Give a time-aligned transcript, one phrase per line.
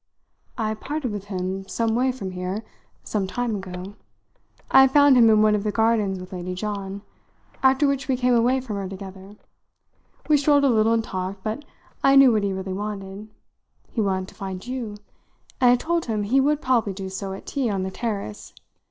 [0.57, 2.63] "I parted with him, some way from here,
[3.03, 3.93] some time ago.
[4.71, 7.03] I had found him in one of the gardens with Lady John;
[7.61, 9.35] after which we came away from her together.
[10.27, 11.63] We strolled a little and talked, but
[12.03, 13.27] I knew what he really wanted.
[13.91, 14.97] He wanted to find you,
[15.59, 18.55] and I told him he would probably do so at tea on the terrace.